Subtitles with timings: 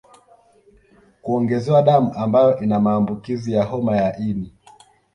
[1.21, 4.53] Kuongezewa damu ambayo ina maambukizi ya homa ya ini